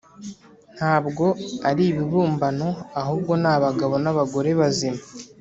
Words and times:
Ntabwo 0.77 1.25
ari 1.69 1.83
ibibumbano 1.91 2.67
ahubwo 3.01 3.31
ni 3.41 3.47
abagabo 3.55 3.95
n’abagore 4.03 4.49
bazima 4.59 5.01